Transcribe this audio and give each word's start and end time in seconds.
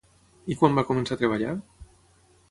I 0.53 0.55
quan 0.61 0.77
va 0.79 0.83
començar 0.91 1.17
a 1.17 1.21
treballar? 1.21 1.53